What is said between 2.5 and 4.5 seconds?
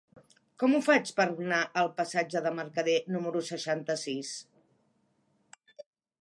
Mercader número seixanta-sis?